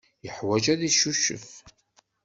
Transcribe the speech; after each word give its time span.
Yeḥwaj 0.25 0.65
ad 0.73 0.81
yeccucef. 0.83 1.47